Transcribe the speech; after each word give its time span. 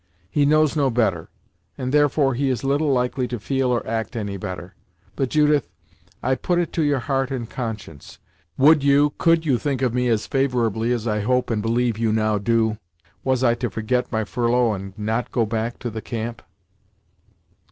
He 0.31 0.47
knows 0.47 0.75
no 0.75 0.89
better, 0.89 1.29
and, 1.77 1.91
therefore, 1.93 2.33
he 2.33 2.49
is 2.49 2.63
little 2.63 2.91
likely 2.91 3.27
to 3.27 3.39
feel 3.39 3.69
or 3.69 3.81
to 3.81 3.87
act 3.87 4.15
any 4.15 4.35
better; 4.35 4.73
but, 5.15 5.29
Judith, 5.29 5.69
I 6.23 6.33
put 6.33 6.57
it 6.57 6.73
to 6.73 6.81
your 6.81 6.97
heart 7.01 7.29
and 7.29 7.47
conscience 7.47 8.17
would 8.57 8.83
you, 8.83 9.13
could 9.19 9.45
you 9.45 9.59
think 9.59 9.83
of 9.83 9.93
me 9.93 10.07
as 10.07 10.25
favorably, 10.25 10.91
as 10.91 11.07
I 11.07 11.19
hope 11.19 11.51
and 11.51 11.61
believe 11.61 11.99
you 11.99 12.11
now 12.11 12.39
do, 12.39 12.79
was 13.23 13.43
I 13.43 13.53
to 13.53 13.69
forget 13.69 14.11
my 14.11 14.23
furlough 14.23 14.73
and 14.73 14.97
not 14.97 15.31
go 15.31 15.45
back 15.45 15.77
to 15.77 15.91
the 15.91 16.01
camp?" 16.01 16.41